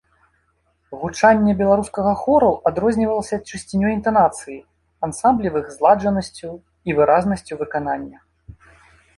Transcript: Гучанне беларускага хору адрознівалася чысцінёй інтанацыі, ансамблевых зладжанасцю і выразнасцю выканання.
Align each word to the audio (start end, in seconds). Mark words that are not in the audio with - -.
Гучанне 1.01 1.53
беларускага 1.59 2.13
хору 2.21 2.49
адрознівалася 2.69 3.37
чысцінёй 3.49 3.93
інтанацыі, 3.99 4.57
ансамблевых 5.09 5.65
зладжанасцю 5.77 6.49
і 6.55 6.89
выразнасцю 7.03 7.53
выканання. 7.65 8.19